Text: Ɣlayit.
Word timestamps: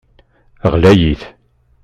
Ɣlayit. 0.71 1.21